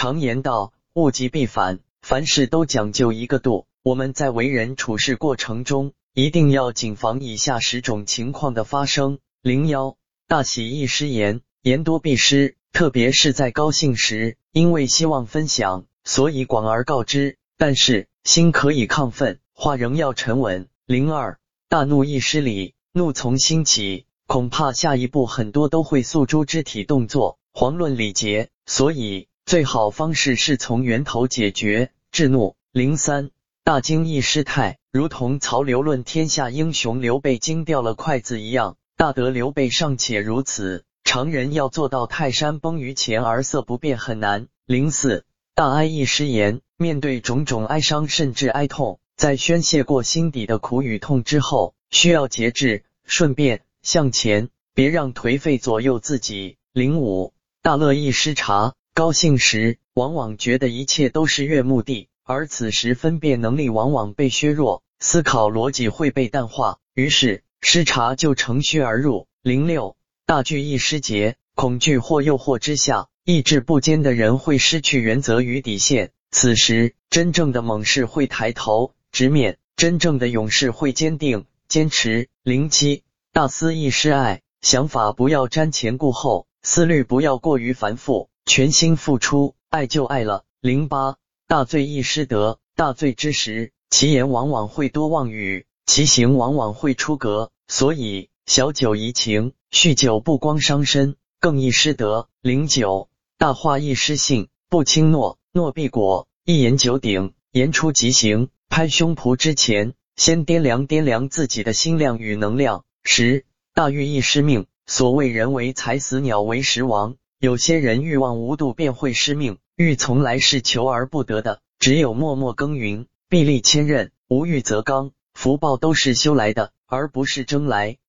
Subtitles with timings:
[0.00, 3.66] 常言道，物极必反，凡事都讲究一个度。
[3.82, 9.96] 我们在为人处事过程中，一定要谨防以下十种情况的发生：零幺，
[10.28, 20.68] 大喜易失言，言多必失，特别是在高兴时，因为希望分享，所以广而告之，但是心可以亢奋，话仍要沉稳。
[20.86, 32.54] 零二，大怒易失礼，怒从心起，恐怕下一步很多都会诉诸肢体动作，遑论礼节，所以最好方式是从源头解决，制怒。
[32.70, 33.30] 零三。
[33.64, 38.76] 大惊易失态，如同曹刘论天下英雄，刘备惊掉了筷子一样。
[38.98, 44.48] 大德刘备尚且如此，常人要做到泰山崩于前而色不变很难。
[44.66, 45.24] 零四，
[45.54, 56.58] 大哀易失言，面对种种哀伤甚至哀痛，在宣泄过心底的苦与痛之后，需要节制，顺便向前，别让颓废左右自己。
[56.74, 62.08] 零五，大乐易失察，高兴时往往觉得一切都是悦目的。
[62.24, 69.28] 而此时分辨能力往往被削弱，思考逻辑会被淡化，于是失察就乘虚而入。
[69.40, 82.28] 零六大惧易失节，恐惧或诱惑之下，意志不坚的人会失去原则与底线，此时真正的猛士会抬头直面，真正的勇士会坚定坚持。
[82.42, 90.42] 零七大思易失爱，想法不要瞻前顾后，思虑不要过于繁复，全心付出，爱就爱了。
[90.62, 91.16] 零八。
[91.46, 97.50] 大罪易失德，大罪之时，其言往往会多妄语，其行往往会出格。
[97.68, 102.30] 所以小酒怡情，酗酒不光伤身，更易失德。
[102.40, 106.26] 零九，大话易失信，不轻诺，诺必果。
[106.46, 108.48] 一言九鼎，言出即行。
[108.70, 112.86] 拍胸脯之前，先掂量掂量自己的心量与能量。
[113.04, 114.64] 十，大欲易失命。
[114.86, 117.16] 所谓人为财死，鸟为食亡。
[117.40, 119.58] 有些人欲望无度，便会失命。
[119.76, 125.12] 欲从来是求而不得的，只有默默耕耘，臂力千仞，无欲则刚。
[125.34, 127.98] 福报都是修来的，而不是争来。